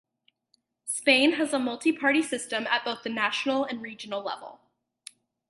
Spain 0.87 1.33
has 1.33 1.53
a 1.53 1.59
multi-party 1.59 2.23
system 2.23 2.65
at 2.71 2.83
both 2.83 3.03
the 3.03 3.09
national 3.09 3.65
and 3.65 3.83
regional 3.83 4.23
level. 4.23 4.59